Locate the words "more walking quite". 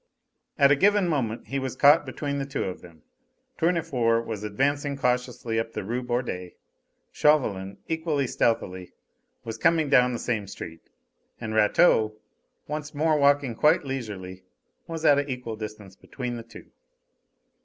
12.95-13.85